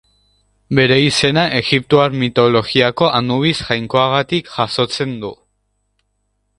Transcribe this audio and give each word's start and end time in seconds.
Bere 0.77 0.95
izena 1.07 1.43
egiptoar 1.59 2.17
mitologiako 2.23 3.11
Anubis 3.21 3.55
jainkoagatik 3.69 4.53
jasotzen 4.57 5.19
du. 5.27 5.33